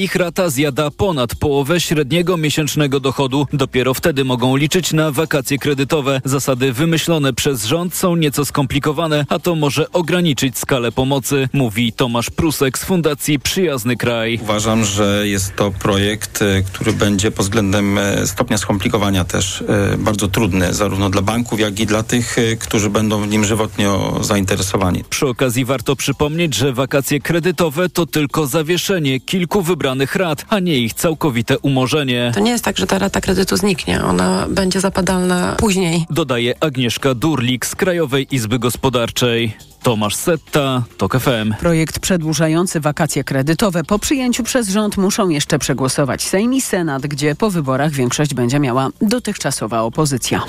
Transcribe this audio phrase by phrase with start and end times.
[0.00, 3.46] ich rata zjada ponad połowę średniego miesięcznego dochodu.
[3.52, 6.20] Dopiero wtedy mogą liczyć na wakacje kredytowe.
[6.24, 12.30] Zasady wymyślone przez rząd są nieco skomplikowane, a to może ograniczyć skalę pomocy, mówi Tomasz
[12.30, 14.38] Prusek z Fundacji Przyjazny Kraj.
[14.42, 19.98] Uważam, że jest to projekt, e, który będzie pod względem e, stopnia skomplikowania też e,
[19.98, 25.04] bardzo trudny, zarówno dla banków, jak i dla tych, którzy będą w nim żywotnio zainteresowani.
[25.10, 30.78] Przy okazji warto przypomnieć, że wakacje kredytowe to tylko zawieszenie kilku wybranych rat, a nie
[30.78, 32.30] ich całkowite umorzenie.
[32.34, 34.04] To nie jest tak, że ta rata kredytu zniknie.
[34.04, 36.06] Ona będzie zapadalna później.
[36.10, 39.69] Dodaje Agnieszka Durlik z Krajowej Izby Gospodarczej.
[39.82, 41.54] Tomasz Setta, TOK FM.
[41.60, 47.34] Projekt przedłużający wakacje kredytowe po przyjęciu przez rząd muszą jeszcze przegłosować Sejm i Senat, gdzie
[47.34, 50.42] po wyborach większość będzie miała dotychczasowa opozycja.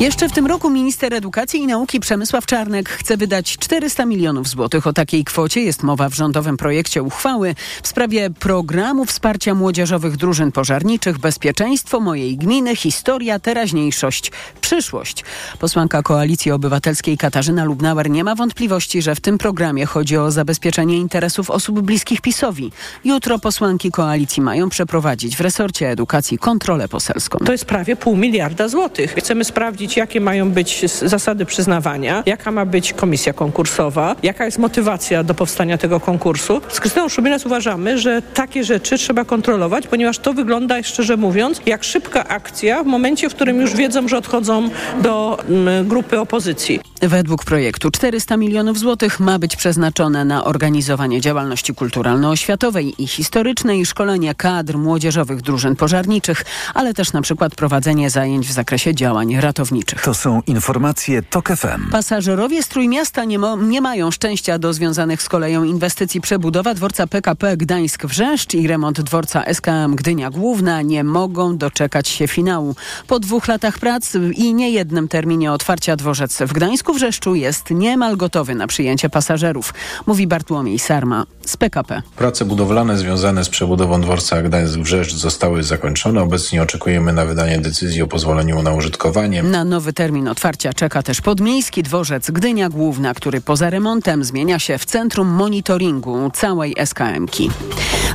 [0.00, 4.86] Jeszcze w tym roku minister edukacji i nauki Przemysław Czarnek chce wydać 400 milionów złotych.
[4.86, 10.52] O takiej kwocie jest mowa w rządowym projekcie uchwały w sprawie programu wsparcia młodzieżowych drużyn
[10.52, 15.24] pożarniczych Bezpieczeństwo mojej gminy, historia, teraźniejszość, przyszłość.
[15.58, 20.30] Posłanka Koalicji Obywatelskiej Katarzyna Lubnauer nie ma wątpliwości, wątpliwości, że w tym programie chodzi o
[20.30, 22.72] zabezpieczenie interesów osób bliskich PiSowi.
[23.04, 27.38] Jutro posłanki koalicji mają przeprowadzić w resorcie edukacji kontrolę poselską.
[27.38, 29.14] To jest prawie pół miliarda złotych.
[29.18, 35.24] Chcemy sprawdzić, jakie mają być zasady przyznawania, jaka ma być komisja konkursowa, jaka jest motywacja
[35.24, 36.60] do powstania tego konkursu.
[36.68, 41.84] Z Krystyną Szumilas uważamy, że takie rzeczy trzeba kontrolować, ponieważ to wygląda, szczerze mówiąc, jak
[41.84, 44.70] szybka akcja w momencie, w którym już wiedzą, że odchodzą
[45.02, 45.38] do
[45.84, 46.80] grupy opozycji.
[47.02, 54.34] Według projektu 400 milionów złotych ma być przeznaczone na organizowanie działalności kulturalno-oświatowej i historycznej, szkolenie
[54.34, 60.02] kadr młodzieżowych drużyn pożarniczych, ale też na przykład prowadzenie zajęć w zakresie działań ratowniczych.
[60.02, 61.90] To są informacje TOK FM.
[61.90, 67.56] Pasażerowie z Trójmiasta nie, nie mają szczęścia do związanych z koleją inwestycji przebudowa dworca PKP
[67.56, 72.76] Gdańsk-Wrzeszcz i remont dworca SKM Gdynia Główna nie mogą doczekać się finału.
[73.06, 78.54] Po dwóch latach prac i niejednym terminie otwarcia dworzec w Gdańsku Wrzeszczu jest niemal gotowy
[78.54, 79.74] na przyjęcie pasażerów,
[80.06, 82.02] mówi Bartłomiej Sarma z PKP.
[82.16, 86.22] Prace budowlane związane z przebudową dworca Gdańsk-Wrzeszcz zostały zakończone.
[86.22, 89.42] Obecnie oczekujemy na wydanie decyzji o pozwoleniu na użytkowanie.
[89.42, 94.78] Na nowy termin otwarcia czeka też podmiejski dworzec Gdynia Główna, który poza remontem zmienia się
[94.78, 97.50] w centrum monitoringu całej SKM-ki.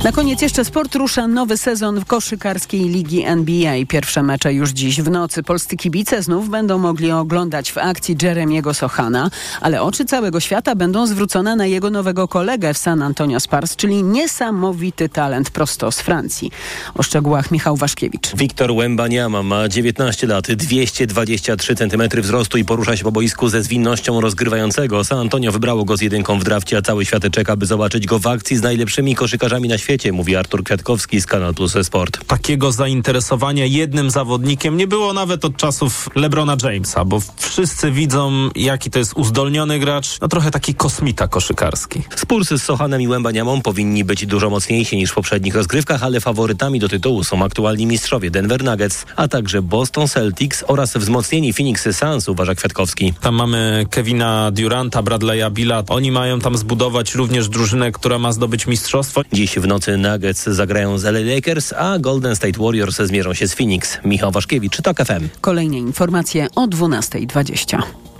[0.04, 3.74] Na koniec jeszcze sport rusza nowy sezon w koszykarskiej ligi NBA.
[3.88, 5.42] Pierwsze mecze już dziś w nocy.
[5.42, 9.30] Polscy kibice znów będą mogli oglądać w akcji Jeremiego Sochana,
[9.60, 14.02] ale oczy całego świata będą zwrócone na jego nowego kolegę w San Antonio Spurs, czyli
[14.02, 16.50] niesamowity talent prosto z Francji.
[16.94, 18.36] O szczegółach Michał Waszkiewicz.
[18.36, 24.20] Wiktor Łębaniama ma 19 lat, 223 cm wzrostu i porusza się po boisku ze zwinnością
[24.20, 25.04] rozgrywającego.
[25.04, 28.18] San Antonio wybrało go z jedynką w drafcie, a cały świat czeka, by zobaczyć go
[28.18, 32.26] w akcji z najlepszymi koszykarzami na świecie, mówi Artur Kwiatkowski z Kanal Plus Sport.
[32.26, 38.90] Takiego zainteresowania jednym zawodnikiem nie było nawet od czasów LeBrona Jamesa, bo wszyscy widzą, jaki
[38.90, 42.02] to jest uzdolniony gracz, no trochę taki kosmita koszykarski.
[42.16, 46.80] Spursy z Sochanem i Łębaniamą powinni być dużo mocniejsi niż w poprzednich rozgrywkach, ale faworytami
[46.80, 52.28] do tytułu są aktualni mistrzowie Denver Nuggets, a także Boston Celtics oraz wzmocnieni Phoenix Suns,
[52.28, 53.12] uważa Kwiatkowski.
[53.20, 55.82] Tam mamy Kevina Duranta, Bradley'a Billa.
[55.88, 59.22] Oni mają tam zbudować również drużynę, która ma zdobyć mistrzostwo.
[59.32, 63.54] Dziś w nocy Nuggets zagrają z LA Lakers, a Golden State Warriors zmierzą się z
[63.54, 63.98] Phoenix.
[64.04, 65.28] Michał Waszkiewicz, TOK FM.
[65.40, 68.13] Kolejne informacje o 12.20.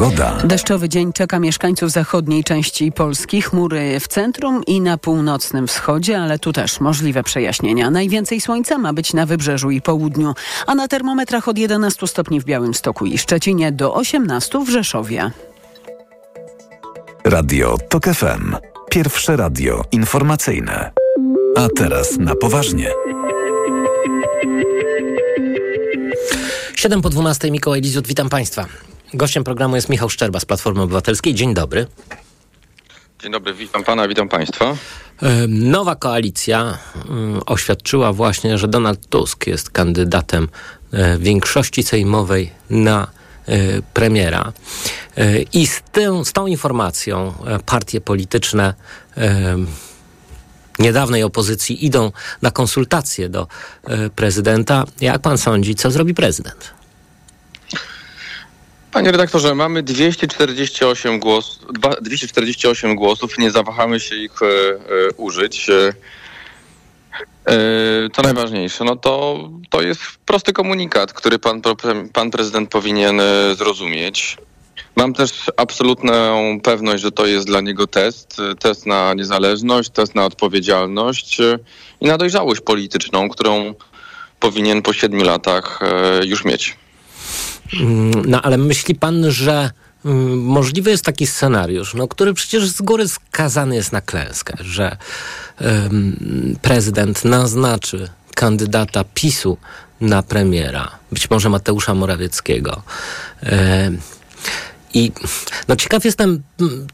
[0.00, 0.36] Pogoda.
[0.44, 3.42] Deszczowy dzień czeka mieszkańców zachodniej części Polski.
[3.42, 7.90] Chmury w centrum i na północnym wschodzie, ale tu też możliwe przejaśnienia.
[7.90, 10.34] Najwięcej słońca ma być na wybrzeżu i południu,
[10.66, 15.30] a na termometrach od 11 stopni w Białymstoku i Szczecinie do 18 w Rzeszowie.
[17.24, 18.56] Radio TOK FM.
[18.90, 20.90] Pierwsze radio informacyjne.
[21.56, 22.90] A teraz na poważnie.
[26.74, 28.89] 7 po 12 Mikołaj Lizut, witam Państwa.
[29.14, 31.34] Gościem programu jest Michał Szczerba z Platformy Obywatelskiej.
[31.34, 31.86] Dzień dobry.
[33.22, 34.76] Dzień dobry, witam pana, witam państwa.
[35.48, 36.78] Nowa koalicja
[37.46, 40.48] oświadczyła właśnie, że Donald Tusk jest kandydatem
[40.92, 43.06] e, większości sejmowej na
[43.46, 44.52] e, premiera.
[45.16, 47.34] E, I z, tą, z tą informacją
[47.66, 48.74] partie polityczne
[50.78, 53.46] niedawnej opozycji idą na konsultacje do
[54.16, 54.84] prezydenta.
[55.00, 56.79] Jak pan sądzi, co zrobi prezydent?
[58.92, 61.60] Panie redaktorze, mamy 248, głos,
[62.02, 64.78] 248 głosów, nie zawahamy się ich e, e,
[65.16, 65.70] użyć.
[65.70, 65.92] E,
[68.12, 69.38] to najważniejsze, no to,
[69.70, 71.62] to jest prosty komunikat, który pan,
[72.12, 73.20] pan prezydent powinien
[73.56, 74.36] zrozumieć.
[74.96, 76.12] Mam też absolutną
[76.60, 78.36] pewność, że to jest dla niego test.
[78.58, 81.58] Test na niezależność, test na odpowiedzialność e,
[82.00, 83.74] i na dojrzałość polityczną, którą
[84.40, 86.76] powinien po siedmiu latach e, już mieć.
[87.80, 89.70] Mm, no ale myśli pan, że
[90.04, 94.96] mm, możliwy jest taki scenariusz, no, który przecież z góry skazany jest na klęskę, że
[95.60, 99.58] ym, prezydent naznaczy kandydata PiSu
[100.00, 102.82] na premiera, być może Mateusza Morawieckiego.
[104.94, 105.12] I
[105.68, 106.42] no ciekaw jestem,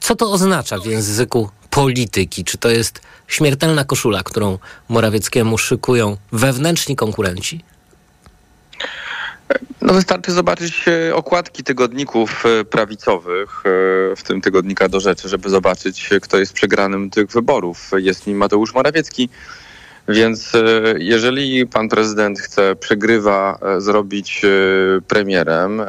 [0.01, 2.45] co to oznacza w języku polityki.
[2.45, 4.59] Czy to jest śmiertelna koszula, którą
[4.89, 7.65] Morawieckiemu szykują wewnętrzni konkurenci?
[9.83, 15.51] No wystarczy zobaczyć e, okładki tygodników e, prawicowych, e, w tym tygodnika do rzeczy, żeby
[15.51, 17.91] zobaczyć, kto jest przegranym tych wyborów.
[17.97, 19.29] Jest nim Mateusz Morawiecki.
[20.09, 20.53] Więc
[20.99, 24.43] jeżeli pan prezydent chce przegrywa zrobić
[25.09, 25.83] premierem,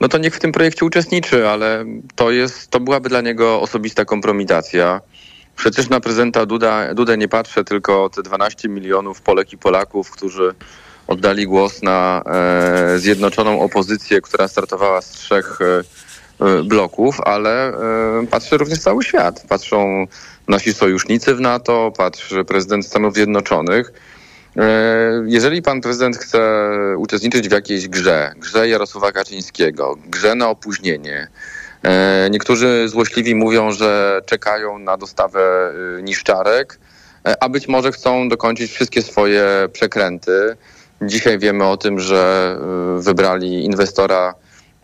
[0.00, 1.84] no to niech w tym projekcie uczestniczy, ale
[2.14, 5.00] to jest, to byłaby dla niego osobista kompromitacja.
[5.56, 10.54] Przecież na prezydenta Duda, Dudę nie patrzę, tylko te 12 milionów Polek i Polaków, którzy
[11.08, 15.82] oddali głos na e, zjednoczoną opozycję, która startowała z trzech e,
[16.46, 17.72] e bloków, ale
[18.30, 19.44] patrzy również cały świat.
[19.48, 20.06] Patrzą
[20.48, 23.92] nasi sojusznicy w NATO, patrzy prezydent Stanów Zjednoczonych.
[25.26, 26.40] Jeżeli pan prezydent chce
[26.96, 31.28] uczestniczyć w jakiejś grze, grze Jarosława Kaczyńskiego, grze na opóźnienie,
[32.30, 35.72] niektórzy złośliwi mówią, że czekają na dostawę
[36.02, 36.78] niszczarek,
[37.40, 40.56] a być może chcą dokończyć wszystkie swoje przekręty.
[41.02, 42.56] Dzisiaj wiemy o tym, że
[42.98, 44.34] y, wybrali inwestora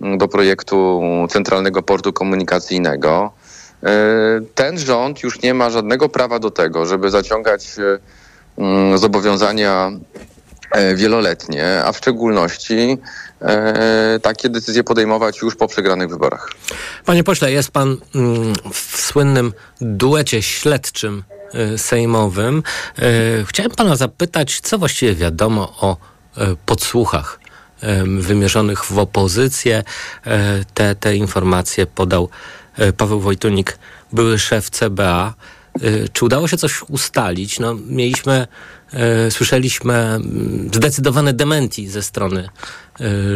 [0.01, 3.33] mm, do projektu Centralnego Portu Komunikacyjnego.
[4.55, 7.77] Ten rząd już nie ma żadnego prawa do tego, żeby zaciągać
[8.59, 9.93] Mm, zobowiązania
[10.71, 12.99] e, wieloletnie, a w szczególności
[13.41, 16.51] e, takie decyzje podejmować już po przegranych wyborach.
[17.05, 21.23] Panie pośle, jest pan mm, w słynnym duecie śledczym
[21.77, 22.63] sejmowym.
[23.47, 25.97] Chciałem pana zapytać, co właściwie wiadomo o
[26.67, 27.41] podsłuchach
[28.19, 29.85] wymierzonych w opozycję.
[30.75, 32.29] Te, te informacje podał
[32.97, 33.79] Paweł Wojtunik,
[34.13, 35.35] były szef CBA.
[36.13, 37.59] Czy udało się coś ustalić?
[37.59, 38.47] No, mieliśmy,
[39.31, 42.49] słyszeliśmy mm, zdecydowane dementi ze strony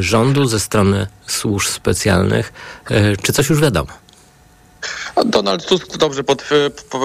[0.00, 2.53] rządu, ze strony służb specjalnych.
[3.23, 4.07] Czy coś już wiadomo?
[5.26, 6.44] Donald Tusk dobrze pod,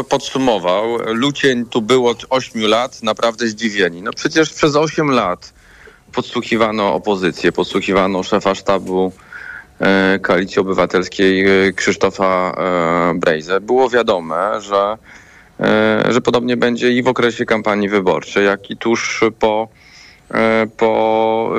[0.10, 0.98] podsumował.
[1.06, 4.02] Lucień tu było od 8 lat, naprawdę zdziwieni.
[4.02, 5.54] No przecież przez 8 lat
[6.12, 9.12] podsłuchiwano opozycję, podsłuchiwano szefa sztabu
[9.80, 11.46] e, Koalicji Obywatelskiej
[11.76, 13.62] Krzysztofa e, Brejze.
[13.62, 14.98] Było wiadome, że
[15.60, 19.93] E, że podobnie będzie i w okresie kampanii wyborczej, jak i tuż po, e,
[20.78, 21.54] po,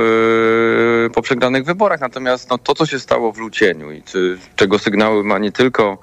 [1.06, 2.00] e, po przegranych wyborach.
[2.00, 4.03] Natomiast no, to, co się stało w Lucieniu i
[4.56, 5.99] czego sygnały ma nie tylko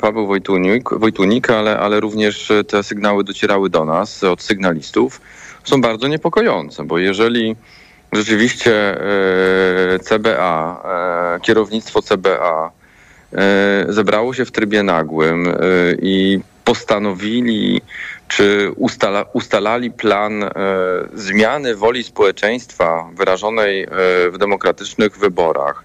[0.00, 5.20] Paweł Wojtunik, Wojtunik ale, ale również te sygnały docierały do nas od sygnalistów,
[5.64, 7.56] są bardzo niepokojące, bo jeżeli
[8.12, 8.98] rzeczywiście
[10.02, 10.82] CBA,
[11.42, 12.70] kierownictwo CBA
[13.88, 15.54] zebrało się w trybie nagłym
[16.02, 17.80] i postanowili
[18.28, 20.50] czy ustala, ustalali plan e,
[21.14, 23.86] zmiany woli społeczeństwa wyrażonej e,
[24.30, 25.84] w demokratycznych wyborach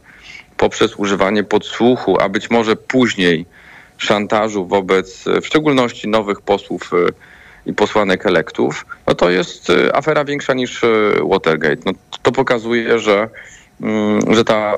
[0.58, 3.46] poprzez używanie podsłuchu, a być może później
[3.98, 7.12] szantażu wobec w szczególności nowych posłów e,
[7.66, 10.88] i posłanek elektów, no to jest e, afera większa niż e,
[11.30, 11.82] Watergate.
[11.86, 13.30] No, to pokazuje, że
[14.32, 14.78] że ta,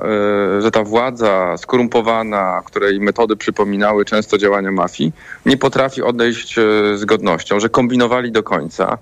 [0.57, 5.11] e, że ta władza skorumpowana, której metody przypominały często działania mafii,
[5.45, 6.61] nie potrafi odejść e,
[6.97, 8.97] z godnością, że kombinowali do końca,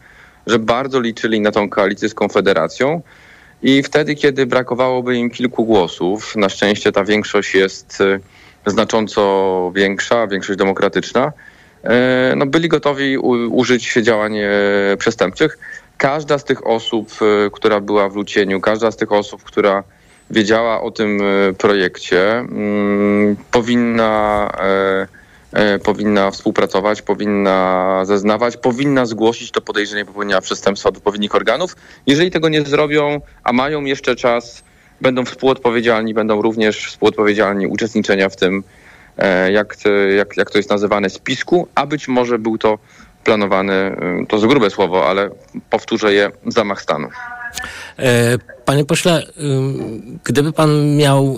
[0.48, 3.01] że bardzo liczyli na tą koalicję z Konfederacją
[3.62, 8.20] i wtedy, kiedy brakowałoby im kilku głosów, na szczęście ta większość jest e,
[8.72, 11.32] znacząco większa, większość demokratyczna,
[12.36, 14.38] no byli gotowi użyć działań
[14.98, 15.58] przestępczych
[16.00, 19.84] każda z tych osób, e, która była w Lucieniu, każda z tych osób, która
[20.29, 24.50] wiedziała o tym e, projekcie, mm, powinna,
[25.53, 31.75] e, powinna współpracować, powinna zeznawać, powinna zgłosić to podejrzenie popełnienia przestępstwa do odpowiednich organów.
[32.08, 34.63] Jeżeli tego nie zrobią, a mają jeszcze czas,
[35.01, 38.63] będą współodpowiedzialni, będą również współodpowiedzialni uczestniczenia w tym,
[39.51, 39.75] jak,
[40.18, 42.79] jak, jak to jest nazywane, spisku, a być może był to
[43.23, 43.73] planowany,
[44.23, 45.29] y, to z grube słowo, ale
[45.69, 47.07] powtórzę je, zamach stanu.
[47.99, 49.31] E, panie pośle, y,
[50.23, 51.38] gdyby pan miał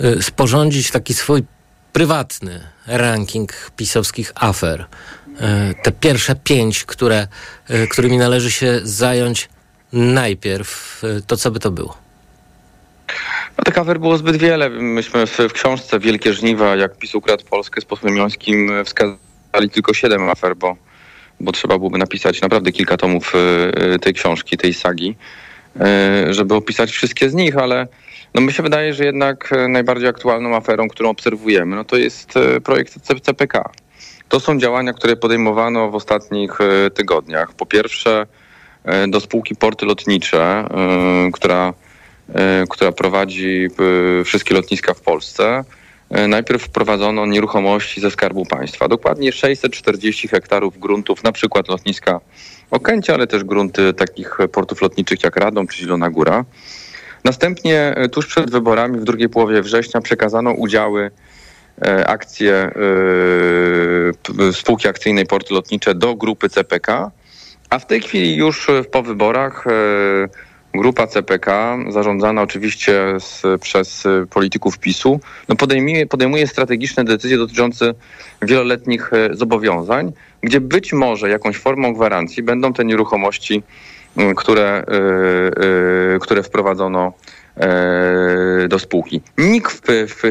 [0.00, 1.42] y, sporządzić taki swój
[1.92, 4.86] prywatny ranking pisowskich afer,
[5.82, 7.26] te pierwsze pięć, które,
[7.90, 9.48] którymi należy się zająć
[9.92, 11.96] najpierw, to co by to było?
[13.58, 14.70] No tych afer było zbyt wiele.
[14.70, 19.31] Myśmy w, w książce Wielkie Żniwa, jak PiS ukradł Polskę z posłem Jońskim wskazali
[19.72, 20.76] tylko siedem afer, bo,
[21.40, 23.32] bo trzeba byłoby napisać naprawdę kilka tomów
[23.94, 25.16] y, tej książki, tej sagi,
[26.28, 27.88] y, żeby opisać wszystkie z nich, ale
[28.34, 33.00] no mi się wydaje, że jednak najbardziej aktualną aferą, którą obserwujemy, no to jest projekt
[33.22, 33.70] CPK.
[34.28, 36.58] To są działania, które podejmowano w ostatnich
[36.94, 37.54] tygodniach.
[37.54, 38.26] Po pierwsze,
[39.08, 40.68] do spółki Porty Lotnicze,
[41.32, 41.74] która
[42.70, 43.68] która prowadzi
[44.24, 45.64] wszystkie lotniska w Polsce,
[46.28, 48.88] najpierw wprowadzono nieruchomości ze Skarbu Państwa.
[48.88, 52.20] Dokładnie 640 hektarów gruntów, na przykład lotniska
[52.70, 56.44] Okęcie, ale też grunty takich portów lotniczych jak Radom czy Zielona Góra.
[57.24, 61.10] Następnie tuż przed wyborami w drugiej połowie września przekazano udziały,
[62.06, 62.70] akcje
[64.52, 67.10] spółki akcyjnej Porty Lotnicze do grupy CPK,
[67.70, 69.64] a w tej chwili już po wyborach
[70.74, 77.94] grupa CPK, zarządzana oczywiście z, przez polityków PiSu, no podejmuje, podejmuje strategiczne decyzje dotyczące
[78.42, 80.12] wieloletnich e, zobowiązań,
[80.42, 83.62] gdzie być może jakąś formą gwarancji będą te nieruchomości,
[84.36, 85.64] które, yy,
[86.12, 87.12] yy, które wprowadzono
[88.68, 89.20] do spółki.
[89.38, 89.82] Nikt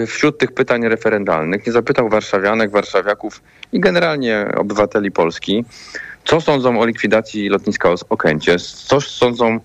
[0.08, 3.42] wśród tych pytań referendalnych nie zapytał warszawianek, warszawiaków
[3.74, 5.66] i generalnie obywateli Polski,
[6.26, 9.60] co sądzą o likwidacji lotniska Okęcie, co sądzą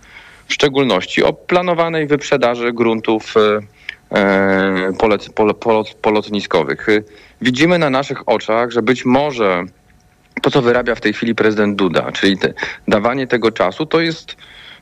[0.49, 4.93] w szczególności o planowanej wyprzedaży gruntów e, e,
[6.03, 6.87] polotniskowych.
[7.41, 9.65] Widzimy na naszych oczach, że być może
[10.43, 12.55] to, co wyrabia w tej chwili prezydent Duda, czyli te,
[12.89, 14.37] dawanie tego czasu, to jest,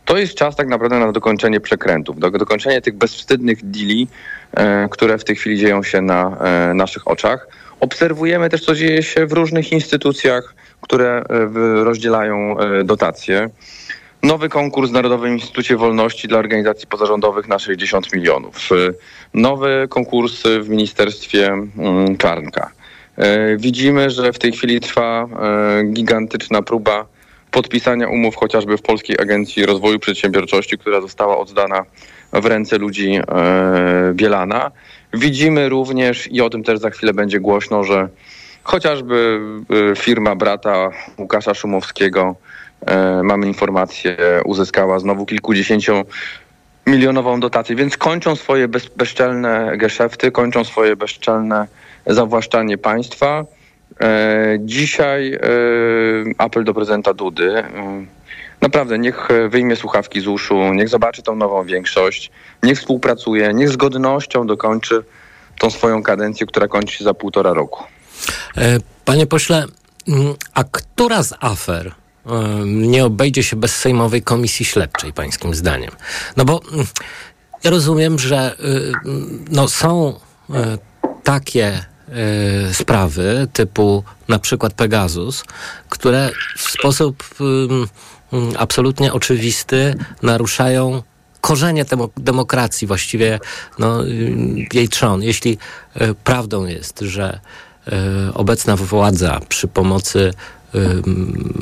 [0.04, 4.08] to jest czas tak naprawdę na dokończenie przekrętów, do, dokończenie tych bezwstydnych deali,
[4.52, 7.48] e, które w tej chwili dzieją się na e, naszych oczach.
[7.80, 11.24] Obserwujemy też, co dzieje się w różnych instytucjach, które e,
[11.84, 13.50] rozdzielają e, dotacje.
[14.24, 18.68] Nowy konkurs w Narodowym Instytucie Wolności dla organizacji pozarządowych na 60 milionów.
[19.34, 22.70] Nowy konkurs w Ministerstwie mm, Czarnka.
[23.16, 27.06] E, widzimy, że w tej chwili trwa e, gigantyczna próba
[27.50, 31.84] podpisania umów chociażby w Polskiej Agencji Rozwoju Przedsiębiorczości, która została oddana
[32.32, 33.18] w ręce ludzi
[34.12, 34.70] Bielana.
[35.14, 38.08] Widzimy również, i o tym też za chwilę będzie głośno, że
[38.62, 39.40] chociażby
[39.96, 42.36] firma brata Łukasza Szumowskiego
[43.22, 46.04] mamy informację, uzyskała znowu kilkudziesięciu
[46.86, 51.66] milionową dotację, więc kończą swoje bez, bezczelne geszefty, kończą swoje bezczelne
[52.06, 53.44] zawłaszczanie państwa.
[54.00, 55.38] E, dzisiaj e,
[56.38, 57.62] apel do prezydenta Dudy.
[58.60, 62.30] Naprawdę, niech wyjmie słuchawki z uszu, niech zobaczy tą nową większość,
[62.62, 65.04] niech współpracuje, niech z godnością dokończy
[65.58, 67.84] tą swoją kadencję, która kończy się za półtora roku.
[69.04, 69.64] Panie pośle,
[70.08, 71.94] mm, a która z afer
[72.64, 75.90] nie obejdzie się bez Sejmowej Komisji Śledczej, pańskim zdaniem.
[76.36, 76.86] No bo mm,
[77.64, 78.92] ja rozumiem, że y,
[79.50, 80.08] no, są
[80.50, 80.54] y,
[81.22, 81.84] takie
[82.70, 85.44] y, sprawy typu na przykład Pegasus,
[85.88, 87.24] które w sposób
[88.58, 91.02] absolutnie oczywisty naruszają
[91.40, 91.84] korzenie
[92.16, 93.40] demokracji, właściwie
[93.78, 94.04] no,
[94.72, 95.22] jej trzon.
[95.22, 95.58] Jeśli
[96.24, 97.40] prawdą jest, że
[98.34, 100.34] obecna władza przy pomocy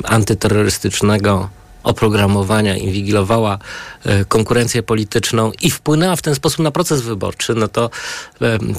[0.03, 1.49] antyterrorystycznego
[1.83, 3.59] oprogramowania, inwigilowała
[4.03, 7.89] e, konkurencję polityczną i wpłynęła w ten sposób na proces wyborczy, no to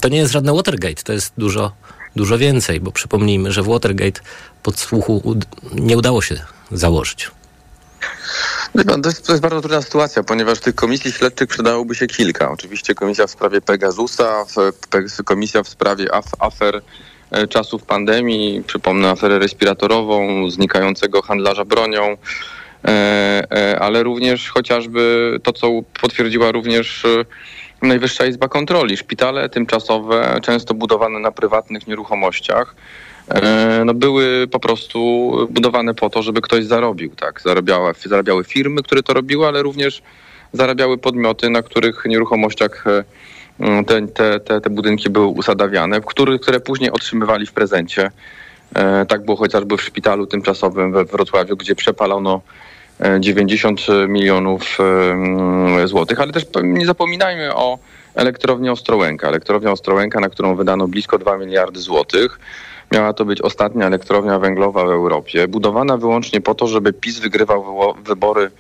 [0.01, 1.73] to nie jest żadne Watergate, to jest dużo,
[2.17, 4.21] dużo więcej, bo przypomnijmy, że w Watergate
[4.63, 5.37] podsłuchu
[5.73, 6.37] nie udało się
[6.73, 7.31] założyć.
[8.73, 12.51] To jest, to jest, bardzo trudna sytuacja, ponieważ tych komisji śledczych przydałoby się kilka.
[12.51, 14.45] Oczywiście komisja w sprawie Pegasusa,
[15.25, 16.83] komisja w sprawie af, afer
[17.49, 22.17] czasów pandemii, przypomnę aferę respiratorową, znikającego handlarza bronią,
[22.85, 22.89] e,
[23.51, 27.07] e, ale również chociażby to, co potwierdziła również
[27.83, 28.97] Najwyższa Izba Kontroli.
[28.97, 32.75] Szpitale tymczasowe, często budowane na prywatnych nieruchomościach,
[33.85, 37.11] no były po prostu budowane po to, żeby ktoś zarobił.
[37.17, 37.41] Tak?
[37.41, 40.03] Zarabiały, zarabiały firmy, które to robiły, ale również
[40.53, 42.85] zarabiały podmioty, na których nieruchomościach
[43.87, 48.11] te, te, te, te budynki były usadawiane, które, które później otrzymywali w prezencie.
[48.75, 52.41] E, tak było chociażby w szpitalu tymczasowym we Wrocławiu, gdzie przepalono
[53.21, 54.79] 90 e, milionów
[55.83, 57.79] e, złotych, ale też nie zapominajmy o
[58.15, 59.29] elektrowni Ostrołęka.
[59.29, 62.39] Elektrownia Ostrołęka, na którą wydano blisko 2 miliardy złotych.
[62.93, 67.95] Miała to być ostatnia elektrownia węglowa w Europie, budowana wyłącznie po to, żeby PiS wygrywał
[68.05, 68.51] wybory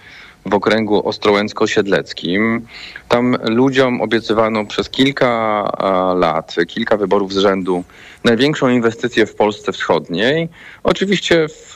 [0.46, 2.60] w okręgu ostrołęcko-siedleckim.
[3.08, 5.70] Tam ludziom obiecywano przez kilka
[6.16, 7.84] lat, kilka wyborów z rzędu
[8.24, 10.48] największą inwestycję w Polsce Wschodniej.
[10.82, 11.74] Oczywiście w,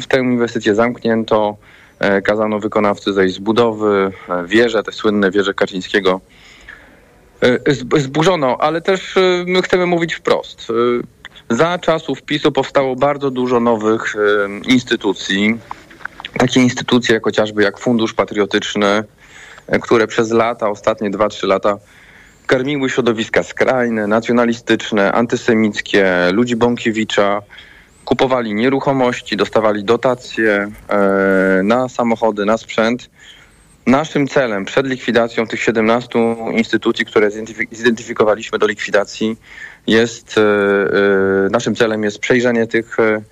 [0.00, 1.56] w tę inwestycję zamknięto,
[1.98, 6.20] e, kazano wykonawcy zejść z budowy, e, wieże, te słynne wieże Kaczyńskiego
[7.96, 10.68] zburzono, ale też my chcemy mówić wprost.
[11.50, 14.16] Za czasów PiSu powstało bardzo dużo nowych
[14.68, 15.58] instytucji.
[16.38, 19.04] Takie instytucje jak chociażby jak Fundusz Patriotyczny,
[19.82, 21.78] które przez lata, ostatnie 2-3 lata
[22.46, 27.42] karmiły środowiska skrajne, nacjonalistyczne, antysemickie, ludzi Bąkiewicza,
[28.04, 30.70] kupowali nieruchomości, dostawali dotacje
[31.62, 33.10] na samochody, na sprzęt.
[33.86, 36.18] Naszym celem przed likwidacją tych 17
[36.52, 37.30] instytucji, które
[37.72, 39.36] zidentyfikowaliśmy do likwidacji,
[39.86, 40.42] jest, e,
[41.46, 43.22] e, naszym celem jest przejrzenie tych, e,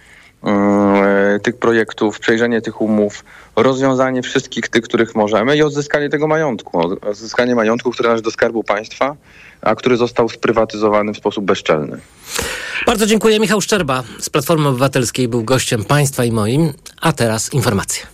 [1.43, 3.25] tych projektów, przejrzenie tych umów,
[3.57, 6.99] rozwiązanie wszystkich tych, których możemy i odzyskanie tego majątku.
[7.11, 9.17] Odzyskanie majątku, który należy do Skarbu Państwa,
[9.63, 11.99] a który został sprywatyzowany w sposób bezczelny.
[12.87, 13.41] Bardzo dziękuję.
[13.41, 16.73] Michał Szczerba z Platformy Obywatelskiej był gościem Państwa i moim.
[17.01, 18.07] A teraz informacje.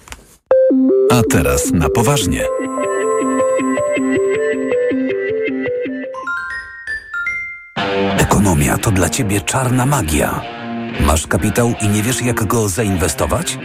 [1.11, 2.47] A teraz na poważnie.
[8.19, 10.54] Ekonomia to dla ciebie czarna magia.
[11.15, 13.59] Masz kapitał i nie wiesz, jak go zainwestować?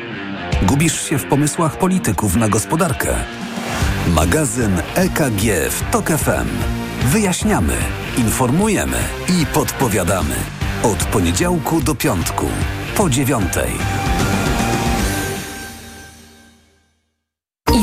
[0.64, 3.16] Gubisz się w pomysłach polityków na gospodarkę.
[4.08, 6.48] Magazyn EKG w Tok FM.
[7.06, 7.74] Wyjaśniamy,
[8.18, 8.98] informujemy
[9.30, 10.36] i podpowiadamy.
[10.84, 12.46] Od poniedziałku do piątku,
[12.96, 13.72] po dziewiątej.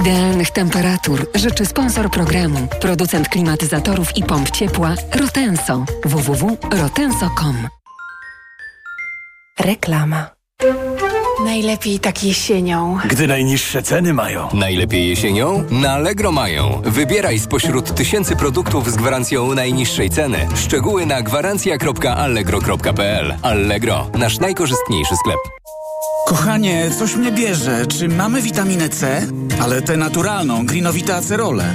[0.01, 5.85] Idealnych temperatur życzy sponsor programu, producent klimatyzatorów i pomp ciepła Rotenso.
[6.05, 7.76] www.rotenso.com
[9.61, 10.31] Reklama.
[11.45, 12.99] Najlepiej tak jesienią.
[13.09, 14.49] Gdy najniższe ceny mają.
[14.55, 15.65] Najlepiej jesienią?
[15.71, 16.83] Na Allegro mają.
[16.85, 20.49] Wybieraj spośród tysięcy produktów z gwarancją najniższej ceny.
[20.57, 25.39] Szczegóły na gwarancja.allegro.pl Allegro, nasz najkorzystniejszy sklep.
[26.27, 27.87] Kochanie, coś mnie bierze.
[27.87, 29.27] Czy mamy witaminę C?
[29.63, 31.75] Ale tę naturalną, grinowita acerolę.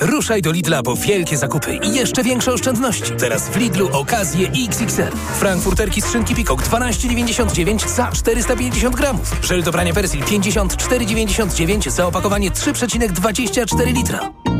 [0.00, 3.12] Ruszaj do Lidla po wielkie zakupy i jeszcze większe oszczędności.
[3.18, 5.16] Teraz w Lidlu okazje XXL.
[5.38, 9.36] Frankfurterki z szynki Pikok 12,99 za 450 gramów.
[9.42, 14.55] Żel do prania Persil 54,99 za opakowanie 3,24 litra.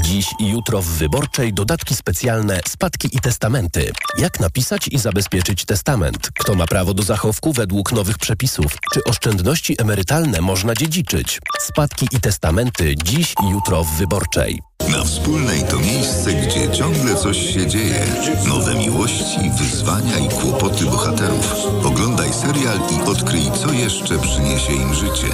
[0.00, 3.92] Dziś i jutro w Wyborczej dodatki specjalne, spadki i testamenty.
[4.18, 6.30] Jak napisać i zabezpieczyć testament?
[6.38, 8.78] Kto ma prawo do zachowku według nowych przepisów?
[8.92, 11.40] Czy oszczędności emerytalne można dziedziczyć?
[11.60, 14.75] Spadki i testamenty dziś i jutro w Wyborczej.
[14.80, 18.06] Na wspólnej to miejsce, gdzie ciągle coś się dzieje.
[18.48, 21.52] Nowe miłości, wyzwania i kłopoty bohaterów.
[21.84, 25.26] Oglądaj serial i odkryj, co jeszcze przyniesie im życie.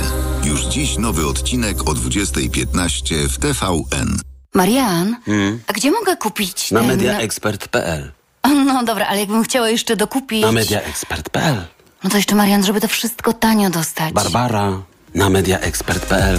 [0.44, 4.18] Już dziś nowy odcinek o 20.15 w TVN.
[4.54, 5.60] Marian, hmm?
[5.66, 6.88] a gdzie mogę kupić Na ten...
[6.88, 8.12] mediaexpert.pl
[8.66, 10.42] No dobra, ale jakbym chciała jeszcze dokupić...
[10.42, 11.64] Na mediaexpert.pl
[12.04, 14.12] No to jeszcze Marian, żeby to wszystko tanio dostać.
[14.12, 14.82] Barbara,
[15.14, 16.38] na mediaexpert.pl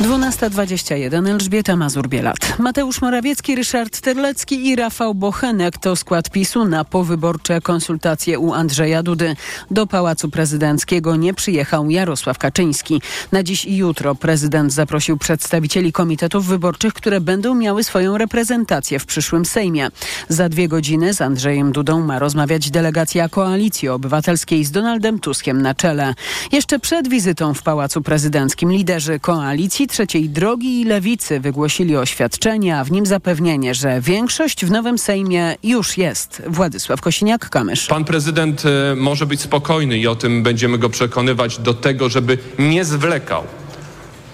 [0.00, 2.58] 12.21 Elżbieta Mazur-Bielat.
[2.58, 9.02] Mateusz Morawiecki, Ryszard Terlecki i Rafał Bochenek to skład PiSu na powyborcze konsultacje u Andrzeja
[9.02, 9.36] Dudy.
[9.70, 13.02] Do Pałacu Prezydenckiego nie przyjechał Jarosław Kaczyński.
[13.32, 19.06] Na dziś i jutro prezydent zaprosił przedstawicieli komitetów wyborczych, które będą miały swoją reprezentację w
[19.06, 19.88] przyszłym Sejmie.
[20.28, 25.74] Za dwie godziny z Andrzejem Dudą ma rozmawiać delegacja Koalicji Obywatelskiej z Donaldem Tuskiem na
[25.74, 26.14] czele.
[26.52, 32.84] Jeszcze przed wizytą w Pałacu Prezydenckim liderzy koalicji Trzeciej Drogi i Lewicy wygłosili oświadczenie, a
[32.84, 36.42] w nim zapewnienie, że większość w nowym Sejmie już jest.
[36.46, 37.88] Władysław Kosiniak-Kamysz.
[37.88, 42.38] Pan prezydent e, może być spokojny i o tym będziemy go przekonywać do tego, żeby
[42.58, 43.42] nie zwlekał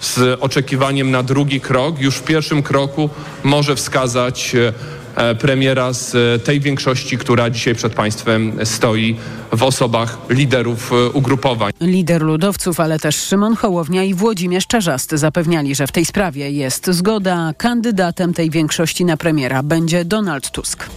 [0.01, 1.99] z oczekiwaniem na drugi krok.
[1.99, 3.09] Już w pierwszym kroku
[3.43, 4.73] może wskazać e,
[5.17, 9.15] E, premiera z tej większości, która dzisiaj przed państwem stoi
[9.51, 11.71] w osobach liderów e, ugrupowań.
[11.81, 16.89] Lider ludowców, ale też Szymon Hołownia i Włodzimierz Czarzasty zapewniali, że w tej sprawie jest
[16.89, 17.53] zgoda.
[17.57, 20.89] Kandydatem tej większości na premiera będzie Donald Tusk.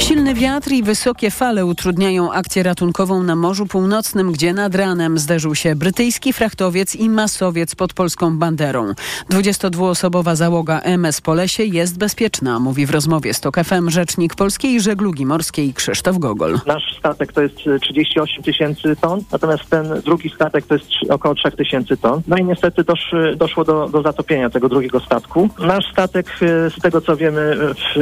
[0.00, 5.54] Silny wiatr i wysokie fale utrudniają akcję ratunkową na Morzu Północnym, gdzie nad ranem zderzył
[5.54, 8.92] się brytyjski frachtowiec i masowiec pod polską banderą.
[9.30, 15.26] 22-osobowa załoga MS Polesie jest bezpieczna, mówi w rozmowie z TOK FM rzecznik polskiej żeglugi
[15.26, 16.60] morskiej Krzysztof Gogol.
[16.66, 21.50] Nasz statek to jest 38 tysięcy ton, natomiast ten drugi statek to jest około 3
[21.50, 22.22] tysięcy ton.
[22.26, 25.48] No i niestety dosz, doszło do, do zatopienia tego drugiego statku.
[25.58, 27.56] Nasz statek, e, z tego co wiemy,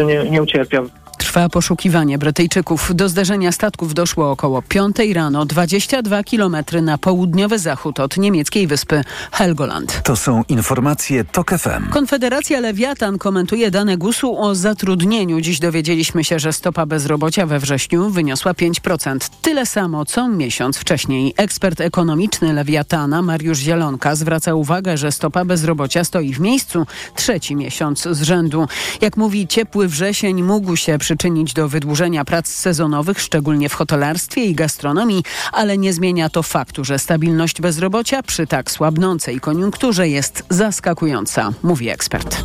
[0.07, 0.87] nie, nie ucierpiał.
[1.19, 2.91] Trwa poszukiwanie Brytyjczyków.
[2.95, 9.05] Do zderzenia statków doszło około 5 rano, 22 km na południowy zachód od niemieckiej wyspy
[9.33, 10.03] Helgoland.
[10.03, 11.91] To są informacje TOK FM.
[11.91, 15.41] Konfederacja Lewiatan komentuje dane GUS-u o zatrudnieniu.
[15.41, 19.19] Dziś dowiedzieliśmy się, że stopa bezrobocia we wrześniu wyniosła 5%.
[19.43, 21.35] Tyle samo co miesiąc wcześniej.
[21.37, 28.03] Ekspert ekonomiczny Lewiatana Mariusz Zielonka zwraca uwagę, że stopa bezrobocia stoi w miejscu trzeci miesiąc
[28.11, 28.69] z rzędu.
[29.01, 34.55] Jak mówi, ciepły wrzesień mógł się przyczynić do wydłużenia prac sezonowych, szczególnie w hotelarstwie i
[34.55, 41.53] gastronomii, ale nie zmienia to faktu, że stabilność bezrobocia przy tak słabnącej koniunkturze jest zaskakująca,
[41.63, 42.45] mówi ekspert.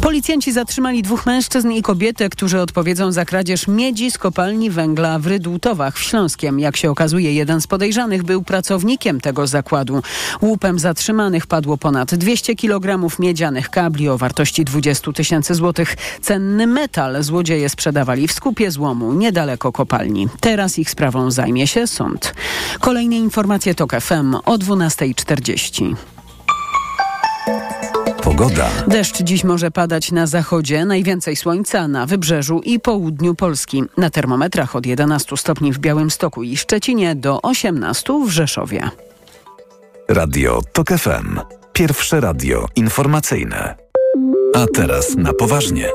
[0.00, 5.26] Policjanci zatrzymali dwóch mężczyzn i kobietę, którzy odpowiedzą za kradzież miedzi z kopalni węgla w
[5.26, 6.60] Rydłutowach w Śląskiem.
[6.60, 10.02] Jak się okazuje, jeden z podejrzanych był pracownikiem tego zakładu.
[10.40, 15.96] Łupem zatrzymanych padło ponad 200 kg miedzianych kabli o wartości 20 tysięcy złotych.
[16.20, 20.28] Cenny metal złodzieje sprzedawali w skupie złomu niedaleko kopalni.
[20.40, 22.34] Teraz ich sprawą zajmie się sąd.
[22.80, 25.94] Kolejne informacje TOK FM o 12.40.
[28.22, 28.68] Pogoda.
[28.88, 33.84] Deszcz dziś może padać na zachodzie, najwięcej słońca na wybrzeżu i południu Polski.
[33.96, 38.90] Na termometrach od 11 stopni w Białymstoku i Szczecinie do 18 w Rzeszowie.
[40.08, 41.40] Radio TOK FM.
[41.72, 43.74] Pierwsze radio informacyjne.
[44.54, 45.88] A teraz na poważnie.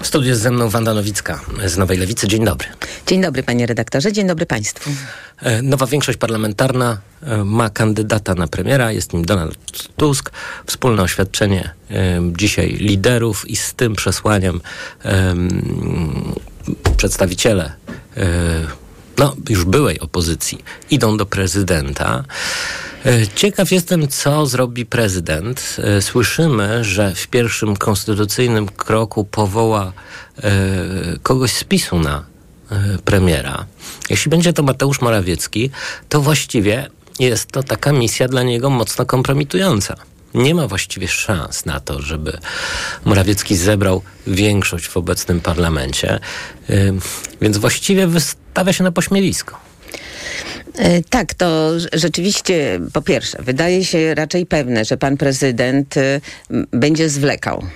[0.00, 2.28] W studiu jest ze mną Wanda Nowicka z Nowej Lewicy.
[2.28, 2.68] Dzień dobry.
[3.06, 4.90] Dzień dobry panie redaktorze, dzień dobry państwu.
[5.40, 9.58] E, Nowa większość parlamentarna e, ma kandydata na premiera, jest nim Donald
[9.96, 10.30] Tusk.
[10.66, 14.60] Wspólne oświadczenie e, dzisiaj liderów i z tym przesłaniem
[15.02, 15.62] em,
[16.96, 17.72] przedstawiciele
[19.18, 22.24] no, już byłej opozycji idą do prezydenta.
[23.06, 25.76] E, Ciekaw jestem, co zrobi prezydent.
[25.78, 29.92] E, Słyszymy, że w pierwszym konstytucyjnym kroku powoła
[30.42, 30.52] e,
[31.22, 32.32] kogoś z PiSu na
[33.04, 33.66] premiera.
[34.10, 35.70] Jeśli będzie to Mateusz Morawiecki,
[36.08, 39.96] to właściwie jest to taka misja dla niego mocno kompromitująca.
[40.34, 42.38] Nie ma właściwie szans na to, żeby
[43.04, 46.18] Morawiecki zebrał większość w obecnym parlamencie,
[47.40, 49.58] więc właściwie wystawia się na pośmiewisko.
[50.78, 56.20] E, Tak, to rz- rzeczywiście, po pierwsze, wydaje się raczej pewne, że pan prezydent y,
[56.72, 57.66] będzie zwlekał.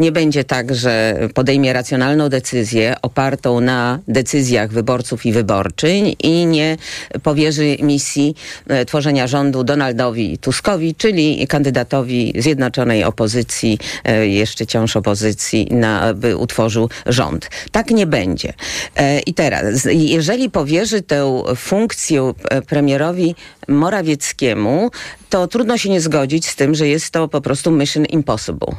[0.00, 6.76] Nie będzie tak, że podejmie racjonalną decyzję opartą na decyzjach wyborców i wyborczyń i nie
[7.22, 8.34] powierzy misji
[8.68, 16.36] e, tworzenia rządu Donaldowi Tuskowi, czyli kandydatowi zjednoczonej opozycji, e, jeszcze ciąż opozycji, na, by
[16.36, 17.50] utworzył rząd.
[17.72, 18.52] Tak nie będzie.
[18.96, 22.32] E, I teraz, jeżeli powierzy tę funkcję
[22.66, 23.34] premierowi
[23.68, 24.90] Morawieckiemu,
[25.30, 28.72] to trudno się nie zgodzić z tym, że jest to po prostu mission impossible.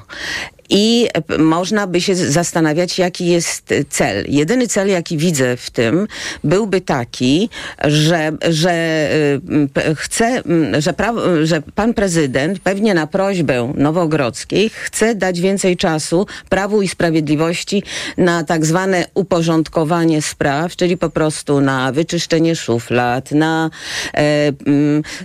[0.71, 4.25] I e, można by się zastanawiać, jaki jest e, cel.
[4.27, 6.07] Jedyny cel, jaki widzę w tym,
[6.43, 7.49] byłby taki,
[7.84, 10.43] że, że e, chce,
[10.79, 16.88] że, pra, że pan prezydent pewnie na prośbę Nowogrodzkiej chce dać więcej czasu Prawu i
[16.88, 17.84] Sprawiedliwości
[18.17, 23.69] na tak zwane uporządkowanie spraw, czyli po prostu na wyczyszczenie szuflad, na
[24.13, 24.51] e,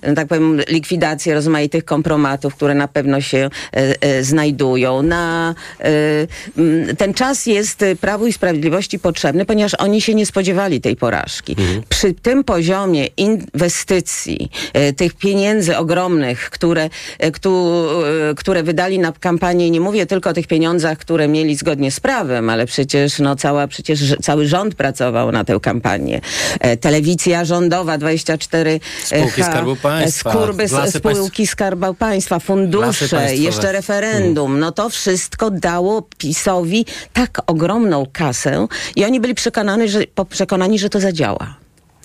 [0.02, 3.38] m, tak powiem likwidację rozmaitych kompromatów, które na pewno się
[3.76, 5.02] e, e, znajdują.
[5.02, 5.35] Na
[5.80, 5.84] e,
[6.58, 10.96] m, ten czas jest e, Prawu i Sprawiedliwości potrzebny, ponieważ oni się nie spodziewali tej
[10.96, 11.56] porażki.
[11.88, 17.84] Przy tym poziomie inwestycji, e, tych pieniędzy ogromnych, które, e, któ,
[18.30, 22.00] e, które wydali na kampanię, nie mówię tylko o tych pieniądzach, które mieli zgodnie z
[22.00, 26.20] prawem, ale przecież no, cała, przecież cały rząd pracował na tę kampanię.
[26.60, 33.36] E, telewizja rządowa 24 Spółki H, Skarbu Państwa, e, skurby, lasy spółki Skarbu Państwa, fundusze,
[33.36, 34.58] jeszcze referendum.
[34.58, 40.88] No to wszystko dało PiSowi tak ogromną kasę i oni byli przekonani, że, przekonani, że
[40.88, 41.56] to zadziała.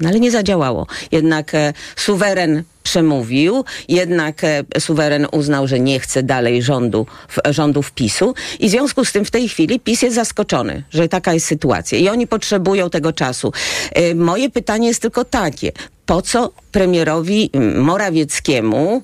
[0.01, 0.88] No ale nie zadziałało.
[1.12, 7.91] Jednak e, suweren przemówił, jednak e, suweren uznał, że nie chce dalej rządu, w, rządów
[7.91, 11.45] PiSu i w związku z tym w tej chwili PiS jest zaskoczony, że taka jest
[11.45, 13.53] sytuacja i oni potrzebują tego czasu.
[13.91, 15.71] E, moje pytanie jest tylko takie,
[16.05, 19.03] po co premierowi mm, Morawieckiemu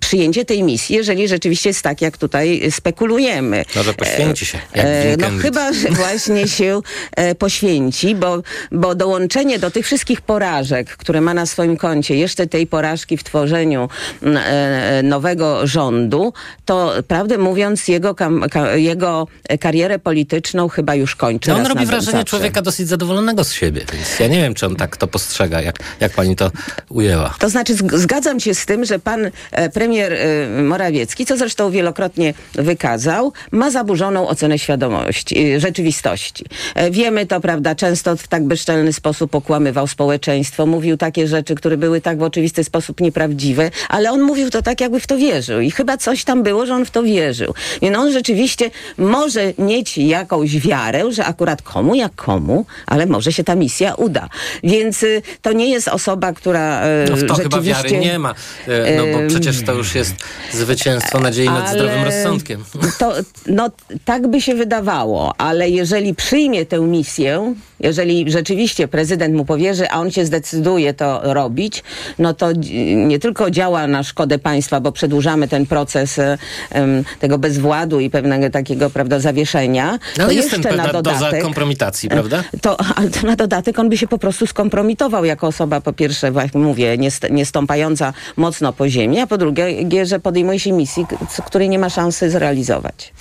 [0.00, 3.64] przyjęcie tej misji, jeżeli rzeczywiście jest tak, jak tutaj spekulujemy.
[3.76, 4.58] Może poświęci się.
[4.72, 6.80] E, no chyba, że właśnie się
[7.16, 12.46] e, poświęci, bo, bo dołączenie do tych wszystkich porażek, które ma na swoim koncie, jeszcze
[12.46, 13.88] tej porażki w tworzeniu
[14.22, 16.32] e, nowego rządu,
[16.64, 19.26] to prawdę mówiąc jego, kam, ka, jego
[19.60, 21.50] karierę polityczną chyba już kończy.
[21.50, 22.24] No on robi wrażenie zawsze.
[22.24, 25.76] człowieka dosyć zadowolonego z siebie, więc ja nie wiem, czy on tak to postrzega, jak,
[26.00, 26.50] jak pani to
[26.88, 27.34] ujęła.
[27.38, 29.30] To znaczy zg- zgadzam się z tym, że pan e,
[29.74, 36.44] premier e, Morawiecki, co zresztą wielokrotnie wykazał, ma zaburzoną ocenę świadomości, e, rzeczywistości.
[36.74, 41.76] E, wiemy to, prawda, często w tak bezczelny sposób okłamywał społeczeństwo, mówił takie rzeczy, które
[41.76, 45.60] były tak w oczywisty sposób nieprawdziwe, ale on mówił to tak, jakby w to wierzył
[45.60, 47.54] i chyba coś tam było, że on w to wierzył.
[47.82, 53.44] Więc on rzeczywiście może mieć jakąś wiarę, że akurat komu jak komu, ale może się
[53.44, 54.28] ta misja uda.
[54.64, 57.82] Więc y, to nie jest osoba, która No w to chyba rzeczywiście...
[57.82, 58.34] wiary nie ma,
[58.68, 60.14] e, no bo przecież to już jest
[60.52, 62.64] zwycięstwo nadziei nad ale zdrowym rozsądkiem.
[62.98, 63.12] To,
[63.46, 63.70] no,
[64.04, 70.00] tak by się wydawało, ale jeżeli przyjmie tę misję, jeżeli rzeczywiście prezydent mu powierzy, a
[70.00, 71.82] on się zdecyduje to robić,
[72.18, 72.52] no to
[72.94, 76.38] nie tylko działa na szkodę państwa, bo przedłużamy ten proces e,
[76.70, 81.42] em, tego bezwładu i pewnego takiego, prawda, zawieszenia, No to jeszcze na pewna doza dodatek...
[81.42, 82.44] kompromitacji, prawda?
[82.60, 86.30] To, ale to na dodatek on by się po prostu skompromitował jako osoba, po pierwsze,
[86.32, 91.06] właśnie mówię, nie, nie stąpająca mocno po ziemi, a po drugie, że podejmuje się misji,
[91.46, 93.12] której nie ma szansy zrealizować.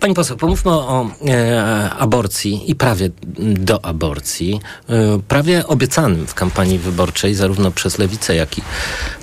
[0.00, 4.60] Pani poseł, pomówmy o e, aborcji i prawie do aborcji.
[4.88, 8.62] E, prawie obiecanym w kampanii wyborczej zarówno przez Lewicę, jak i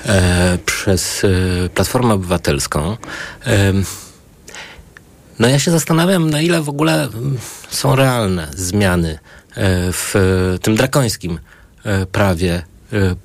[0.06, 2.98] e, przez e, Platformę Obywatelską.
[3.46, 3.74] E,
[5.40, 7.10] no ja się zastanawiam, na ile w ogóle
[7.70, 9.18] są realne zmiany e,
[9.92, 10.16] w
[10.62, 11.40] tym drakońskim
[12.12, 12.64] prawie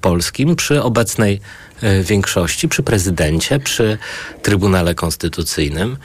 [0.00, 1.40] polskim przy obecnej
[2.02, 3.98] większości, przy prezydencie, przy
[4.42, 5.96] Trybunale Konstytucyjnym.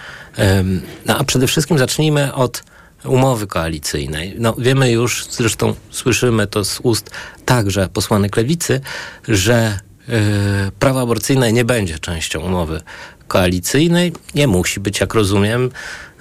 [1.06, 2.64] No a przede wszystkim zacznijmy od
[3.06, 4.36] umowy koalicyjnej.
[4.40, 7.12] No, wiemy już, zresztą słyszymy to z ust
[7.46, 8.82] także posłanek lewicy,
[9.28, 9.80] że
[10.10, 12.82] e, prawo aborcyjne nie będzie częścią umowy
[13.28, 14.14] koalicyjnej.
[14.36, 15.72] Nie musi być, jak rozumiem.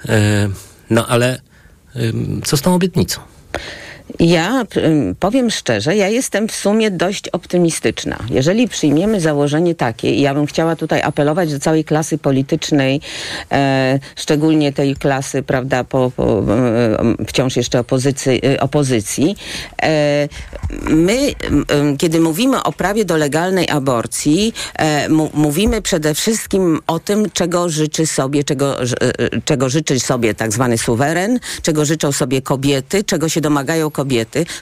[0.09, 0.49] E,
[0.89, 1.41] no ale
[1.95, 3.21] ym, co z tą obietnicą?
[4.19, 8.17] Ja ym, powiem szczerze, ja jestem w sumie dość optymistyczna.
[8.29, 13.01] Jeżeli przyjmiemy założenie takie, i ja bym chciała tutaj apelować do całej klasy politycznej,
[13.51, 19.35] e, szczególnie tej klasy, prawda, po, po, e, wciąż jeszcze opozycji, e, opozycji
[19.81, 20.27] e,
[20.89, 21.17] my,
[21.69, 27.69] m, kiedy mówimy o prawie do legalnej aborcji, e, mówimy przede wszystkim o tym, czego
[27.69, 28.77] życzy sobie, czego,
[29.45, 34.00] czego życzy sobie tak zwany suweren, czego życzą sobie kobiety, czego się domagają kobiety.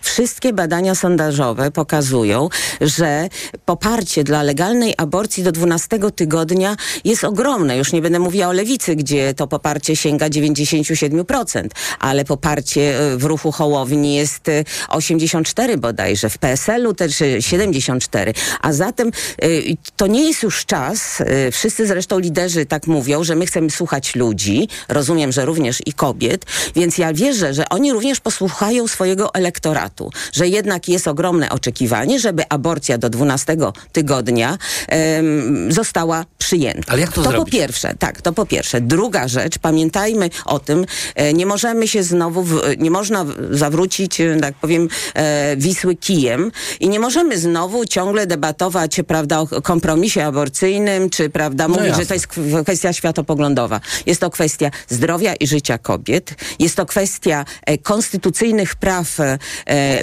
[0.02, 2.49] Wszystkie badania sondażowe pokazują,
[2.82, 3.30] że
[3.65, 7.78] poparcie dla legalnej aborcji do 12 tygodnia jest ogromne.
[7.78, 11.67] Już nie będę mówiła o lewicy, gdzie to poparcie sięga 97%,
[11.99, 18.34] ale poparcie e, w ruchu Hołowni jest e, 84 bodajże, w PSL-u też e, 74.
[18.62, 19.47] A zatem e,
[19.95, 24.15] to nie jest już czas, e, wszyscy zresztą liderzy tak mówią, że my chcemy słuchać
[24.15, 30.11] ludzi, rozumiem, że również i kobiet, więc ja wierzę, że oni również posłuchają swojego elektoratu,
[30.33, 33.57] że jednak jest ogromne oczekiwanie, żeby aborcja do 12
[33.91, 36.91] tygodnia em, została przyjęta.
[36.91, 37.53] Ale jak to po zrobić?
[37.53, 38.81] pierwsze, tak, to po pierwsze.
[38.81, 44.37] Druga rzecz, pamiętajmy o tym, e, nie możemy się znowu, w, nie można zawrócić, e,
[44.41, 51.09] tak powiem, e, Wisły kijem i nie możemy znowu ciągle debatować, prawda, o kompromisie aborcyjnym,
[51.09, 52.03] czy, prawda, mówić, jasne.
[52.03, 53.81] że to jest kw- kwestia światopoglądowa.
[54.05, 56.35] Jest to kwestia zdrowia i życia kobiet.
[56.59, 59.18] Jest to kwestia e, konstytucyjnych praw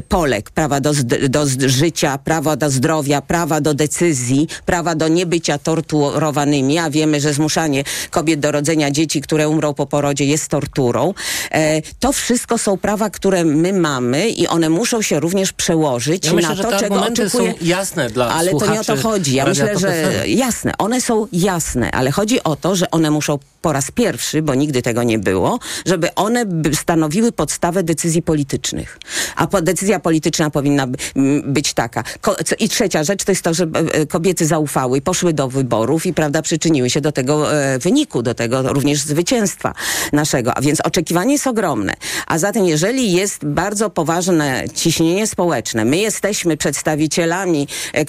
[0.09, 0.93] Polek, prawa do,
[1.29, 7.33] do życia, prawa do zdrowia, prawa do decyzji, prawa do niebycia torturowanymi, a wiemy, że
[7.33, 11.15] zmuszanie kobiet do rodzenia dzieci, które umrą po porodzie jest torturą.
[11.51, 16.33] E, to wszystko są prawa, które my mamy i one muszą się również przełożyć Ja
[16.33, 17.69] myślę, na to, czego argumenty są oczekuje...
[17.69, 19.35] jasne dla Ale to nie o to chodzi.
[19.35, 23.73] Ja myślę, że jasne, one są jasne, ale chodzi o to, że one muszą po
[23.73, 28.99] raz pierwszy, bo nigdy tego nie było, żeby one stanowiły podstawę decyzji politycznych.
[29.37, 30.99] A po, decyzja polityczna powinna by-
[31.45, 32.05] być taka.
[32.21, 36.07] Ko, co, I trzecia rzecz to jest to, że e, kobiety zaufały poszły do wyborów
[36.07, 39.75] i prawda przyczyniły się do tego e, wyniku, do tego również zwycięstwa
[40.13, 40.55] naszego.
[40.55, 41.95] A więc oczekiwanie jest ogromne.
[42.27, 48.05] A zatem jeżeli jest bardzo poważne ciśnienie społeczne, my jesteśmy przedstawicielami e,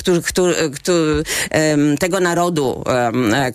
[1.50, 2.84] em, tego narodu,
[3.32, 3.52] e,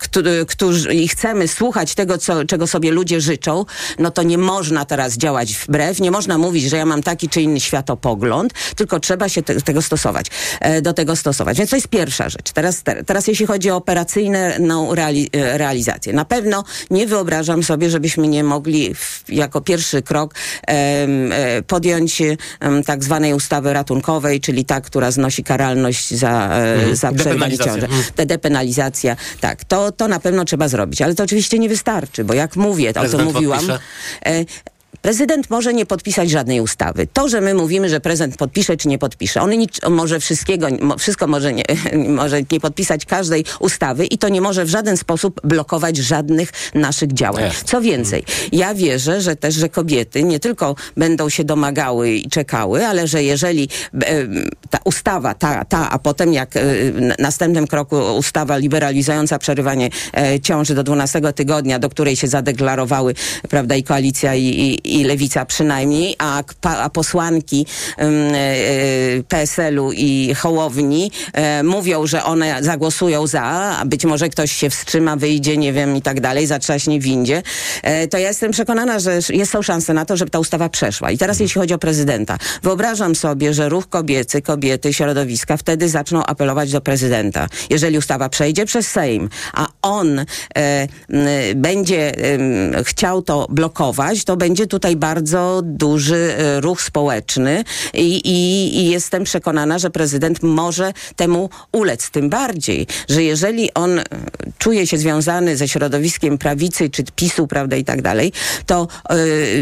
[0.46, 3.64] którzy i chcemy słuchać tego, co, czego sobie ludzie życzą,
[3.98, 7.28] no to nie można teraz działać wbrew, nie można mówić, że ja mam takie taki
[7.28, 10.26] czy inny światopogląd, tylko trzeba się te, tego stosować,
[10.60, 11.58] e, do tego stosować.
[11.58, 12.52] Więc to jest pierwsza rzecz.
[12.52, 16.12] Teraz, te, teraz jeśli chodzi o operacyjną reali, e, realizację.
[16.12, 20.34] Na pewno nie wyobrażam sobie, żebyśmy nie mogli w, jako pierwszy krok
[20.66, 26.96] em, e, podjąć em, tak zwanej ustawy ratunkowej, czyli ta, która znosi karalność za, Mhm.
[26.96, 27.88] za przerwanie ciąży.
[28.16, 32.34] Te depenalizacja, tak, to, to na pewno trzeba zrobić, ale to oczywiście nie wystarczy, bo
[32.34, 33.66] jak mówię, o co mówiłam,
[35.02, 37.06] Prezydent może nie podpisać żadnej ustawy.
[37.12, 40.66] To, że my mówimy, że prezydent podpisze czy nie podpisze, on, nic, on może wszystkiego,
[40.98, 41.64] wszystko może nie,
[42.22, 47.12] może nie podpisać każdej ustawy i to nie może w żaden sposób blokować żadnych naszych
[47.12, 47.42] działań.
[47.64, 52.86] Co więcej, ja wierzę, że też, że kobiety nie tylko będą się domagały i czekały,
[52.86, 54.26] ale że jeżeli e,
[54.70, 60.40] ta ustawa, ta, ta a potem jak e, n- następnym kroku ustawa liberalizująca przerywanie e,
[60.40, 63.14] ciąży do 12 tygodnia, do której się zadeklarowały,
[63.48, 67.66] prawda, i koalicja i, i, i lewica przynajmniej, a, a posłanki
[67.98, 74.52] e, e, PSL-u i Hołowni e, mówią, że one zagłosują za, a być może ktoś
[74.52, 77.42] się wstrzyma, wyjdzie, nie wiem, i tak dalej, zatrzaśnie windzie,
[78.10, 81.10] to ja jestem przekonana, że jest są szanse na to, żeby ta ustawa przeszła.
[81.10, 86.24] I teraz jeśli chodzi o prezydenta, wyobrażam sobie, że ruch kobiecy, kobiety, środowiska wtedy zaczną
[86.24, 87.48] apelować do prezydenta.
[87.70, 90.24] Jeżeli ustawa przejdzie przez Sejm, a on e,
[91.54, 92.12] będzie
[92.84, 97.64] chciał to blokować, to będzie tutaj bardzo duży e, ruch społeczny
[97.94, 102.10] i, i, i jestem przekonana, że prezydent może temu ulec.
[102.10, 104.04] Tym bardziej, że jeżeli on e,
[104.58, 108.32] czuje się związany ze środowiskiem prawicy czy PiSu, prawda, i tak dalej,
[108.66, 109.16] to e,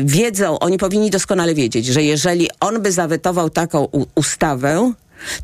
[0.05, 4.93] wiedzą, oni powinni doskonale wiedzieć, że jeżeli on by zawetował taką ustawę,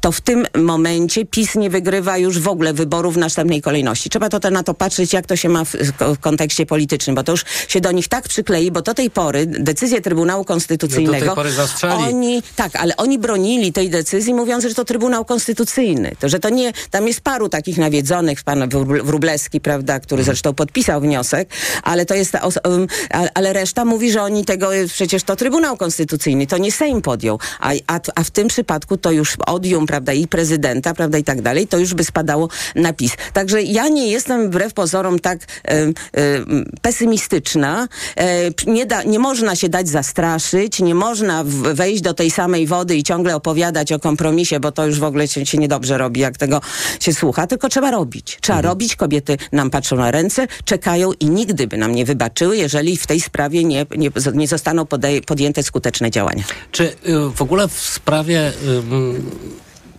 [0.01, 4.11] to w tym momencie PiS nie wygrywa już w ogóle wyborów w następnej kolejności.
[4.11, 7.23] Trzeba to te- na to patrzeć, jak to się ma w, w kontekście politycznym, bo
[7.23, 11.13] to już się do nich tak przyklei, bo do tej pory decyzje Trybunału Konstytucyjnego...
[11.13, 11.95] No do tej pory zastrzeli.
[11.95, 16.13] Oni, tak, ale oni bronili tej decyzji, mówiąc, że to Trybunał Konstytucyjny.
[16.21, 16.73] To, że to nie...
[16.91, 21.49] Tam jest paru takich nawiedzonych, pan Wróble- Wróblewski, prawda, który zresztą podpisał wniosek,
[21.83, 22.37] ale to jest...
[22.65, 22.87] Um,
[23.35, 24.71] ale reszta mówi, że oni tego...
[24.89, 27.39] Przecież to Trybunał Konstytucyjny, to nie Sejm podjął.
[27.61, 29.37] A, a, a w tym przypadku to już
[29.67, 33.13] odium, prawda, i prezydenta, prawda, i tak dalej, to już by spadało na PiS.
[33.33, 37.89] Także ja nie jestem wbrew pozorom tak em, em, pesymistyczna.
[38.17, 42.97] E, nie, da, nie można się dać zastraszyć, nie można wejść do tej samej wody
[42.97, 46.39] i ciągle opowiadać o kompromisie, bo to już w ogóle się, się niedobrze robi, jak
[46.39, 46.61] tego
[47.01, 48.39] się słucha, tylko trzeba robić.
[48.41, 52.97] Trzeba robić, kobiety nam patrzą na ręce, czekają i nigdy by nam nie wybaczyły, jeżeli
[52.97, 56.45] w tej sprawie nie, nie, nie zostaną podej- podjęte skuteczne działania.
[56.73, 56.95] Czy y,
[57.35, 58.53] w ogóle w sprawie
[58.93, 59.31] ym,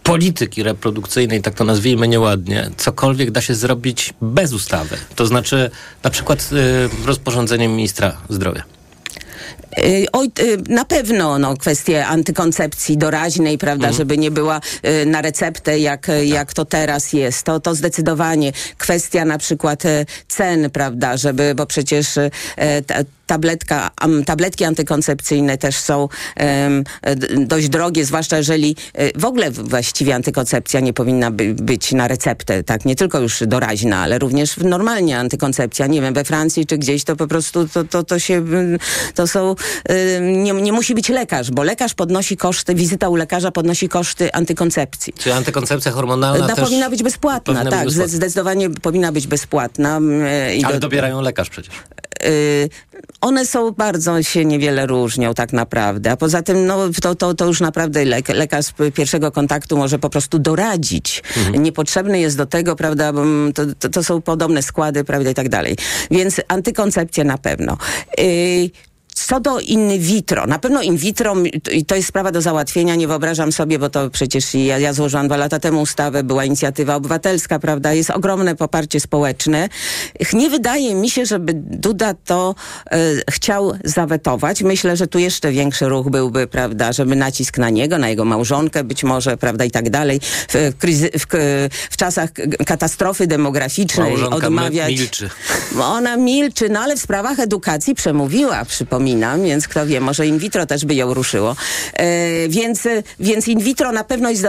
[0.08, 4.98] polityki reprodukcyjnej, tak to nazwijmy nieładnie, cokolwiek da się zrobić bez ustawy?
[5.16, 5.72] To znaczy
[6.04, 6.50] na przykład
[7.04, 8.64] y, rozporządzeniem ministra zdrowia.
[9.80, 15.22] Y, Oj, y, na pewno no, kwestie antykoncepcji doraźnej, prawda, żeby nie była y, na
[15.22, 17.44] receptę, jak, jak to teraz jest.
[17.44, 19.84] To, to zdecydowanie kwestia na przykład
[20.28, 22.08] cen, prawda, żeby, bo przecież
[23.28, 23.92] tabletka,
[24.26, 26.10] tabletki antykoncepcyjne też są
[27.38, 32.64] dość drogie, zwłaszcza jeżeli y, w ogóle właściwie antykoncepcja nie powinna by, być na receptę,
[32.64, 37.04] tak, nie tylko już doraźna, ale również normalnie antykoncepcja, nie wiem, we Francji czy gdzieś
[37.04, 38.80] to po prostu to, to, to się, mm,
[39.16, 39.56] to są,
[40.22, 45.14] nie, nie musi być lekarz, bo lekarz podnosi koszty, wizyta u lekarza podnosi koszty antykoncepcji.
[45.14, 48.08] Czy antykoncepcja hormonalna No, też powinna być bezpłatna, powinna być tak, bezpłatna.
[48.08, 49.98] zde- zdecydowanie powinna być bezpłatna.
[49.98, 51.76] mm, i Ale do- dobierają lekarz przecież.
[52.26, 52.70] y,
[53.22, 56.12] one są bardzo się niewiele różnią tak naprawdę.
[56.12, 60.10] A poza tym no, to, to, to już naprawdę lek, lekarz pierwszego kontaktu może po
[60.10, 61.24] prostu doradzić.
[61.60, 65.34] Niepotrzebny jest do tego, prawda, bo mm, to, to, to są podobne składy, prawda, i
[65.34, 65.76] tak dalej.
[66.12, 67.78] Więc antykoncepcja na pewno.
[68.20, 68.70] Y,
[69.26, 71.36] co do in vitro, na pewno in vitro
[71.72, 75.28] i to jest sprawa do załatwienia, nie wyobrażam sobie, bo to przecież ja, ja złożyłam
[75.28, 79.70] dwa lata temu ustawę, była inicjatywa obywatelska, prawda, jest ogromne poparcie społeczne.
[80.34, 82.56] Nie wydaje mi się, żeby Duda to
[82.92, 82.98] e,
[83.32, 84.64] chciał zawetować.
[84.64, 88.84] Myślę, że tu jeszcze większy ruch byłby, prawda, żeby nacisk na niego, na jego małżonkę
[88.84, 90.20] być może, prawda, i tak dalej.
[90.24, 91.38] W, w, kryzy- w, k-
[91.90, 92.30] w czasach
[92.66, 94.90] katastrofy demograficznej Małżonka odmawiać...
[94.92, 95.30] milczy.
[95.82, 98.66] Ona milczy, no ale w sprawach edukacji przemówiła,
[99.08, 101.56] przypominam, więc kto wie, może in vitro też by ją ruszyło.
[101.94, 102.88] E, więc,
[103.20, 104.44] więc in vitro na pewno jest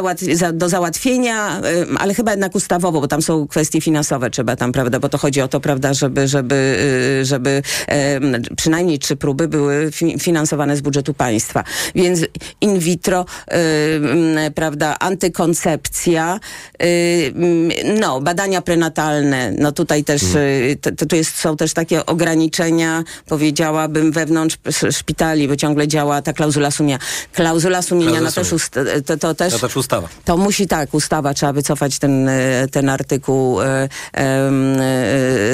[0.53, 1.63] do załatwienia, e,
[1.99, 5.41] ale chyba jednak ustawowo, bo tam są kwestie finansowe, trzeba tam, prawda, bo to chodzi
[5.41, 6.79] o to, prawda, żeby, żeby,
[7.21, 7.63] e, żeby
[8.57, 11.65] przynajmniej trzy próby były fi- finansowane z budżetu państwa.
[11.95, 12.21] Więc
[12.61, 13.27] in vitro,
[14.55, 16.41] prawda, antykoncepcja,
[18.01, 24.13] no, badania prenatalne, no tutaj też, e, to, to jest, są też takie ograniczenia, powiedziałabym,
[24.13, 26.99] wewnątrz wewnątrz sz- szpitali, bo ciągle działa ta klauzula sumienia.
[27.33, 28.43] Klauzula sumienia Klauzula
[28.77, 30.09] no, też, to, to też To też ustawa.
[30.25, 33.89] to musi tak, ustawa, trzeba wycofać ten, e, ten artykuł e, e,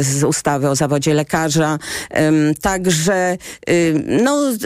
[0.03, 1.79] z ustawy o zawodzie lekarza.
[2.61, 3.37] Także
[3.71, 4.57] ym, no y,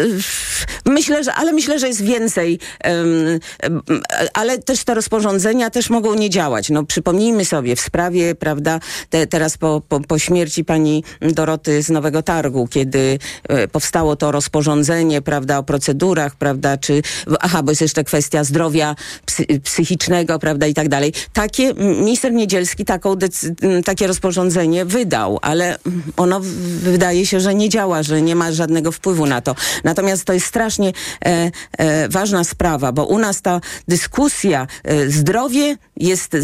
[0.86, 2.58] myślę, że, ale myślę, że jest więcej,
[4.34, 6.70] ale też te rozporządzenia też mogą nie działać.
[6.70, 11.90] No przypomnijmy sobie w sprawie, prawda, te, teraz po, po, po śmierci pani Doroty z
[11.90, 13.18] Nowego Targu, kiedy
[13.72, 17.02] powstało to rozporządzenie, prawda, o procedurach, prawda, czy,
[17.40, 18.96] aha, bo jest jeszcze kwestia zdrowia
[19.26, 21.12] psy, psychicznego, prawda, i tak dalej.
[21.32, 23.16] Takie, minister Niedzielski taką
[23.84, 25.78] takie rozporządzenie wydał, ale
[26.16, 26.40] ono
[26.82, 29.54] wydaje się, że nie działa, że nie ma żadnego wpływu na to.
[29.84, 30.92] Natomiast to jest strasznie
[31.24, 36.40] e, e, ważna sprawa, bo u nas ta dyskusja, e, zdrowie jest, e,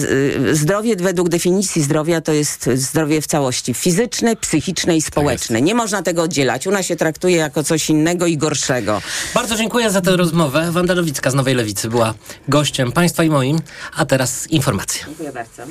[0.55, 5.63] zdrowie według definicji zdrowia to jest zdrowie w całości, fizyczne, psychiczne i społeczne.
[5.63, 6.67] Nie można tego oddzielać.
[6.67, 9.03] U nas się traktuje jako coś innego i gorszego.
[9.35, 10.73] Bardzo dziękuję za tę rozmowę.
[10.73, 12.15] Wanda Nowicka z Nowej Lewicy była
[12.49, 13.59] gościem Państwa i moim,
[13.97, 15.05] a teraz informacje.
[15.07, 15.63] Dziękuję bardzo.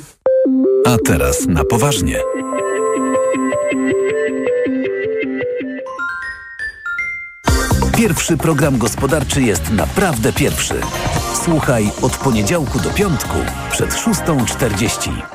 [0.85, 2.19] A teraz na poważnie.
[7.97, 10.75] Pierwszy program gospodarczy jest naprawdę pierwszy.
[11.43, 13.37] Słuchaj od poniedziałku do piątku
[13.71, 15.32] przed 6.40.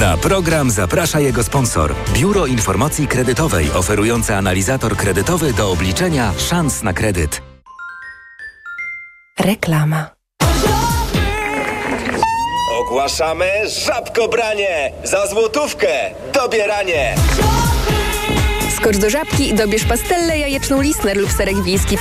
[0.00, 1.94] Na program zaprasza jego sponsor.
[2.12, 7.42] Biuro Informacji Kredytowej oferujące analizator kredytowy do obliczenia szans na kredyt.
[9.38, 10.10] Reklama.
[12.80, 13.50] Ogłaszamy
[13.86, 14.92] żabkobranie!
[15.04, 15.88] Za złotówkę
[16.34, 17.14] dobieranie!
[18.76, 21.94] Skocz do żabki i dobierz pastelle jajeczną Lisner lub serek wiejski